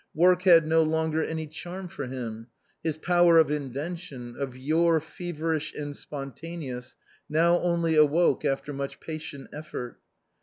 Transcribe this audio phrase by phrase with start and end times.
[0.15, 2.47] Work had no longer any charm for him,
[2.83, 6.95] his power of invention, of yore feverish and spontaneous,
[7.29, 9.99] now only awoke after much patient effort.